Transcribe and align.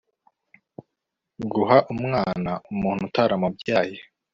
guha 1.51 1.77
umwana 1.93 2.51
umuntu 2.71 3.01
utaramubyaye 3.09 3.97